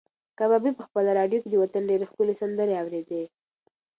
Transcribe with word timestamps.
کبابي 0.37 0.71
په 0.75 0.83
خپله 0.87 1.09
راډیو 1.19 1.41
کې 1.43 1.49
د 1.51 1.55
وطن 1.63 1.83
ډېرې 1.89 2.05
ښکلې 2.11 2.33
سندرې 2.41 2.75
اورېدې. 2.81 3.23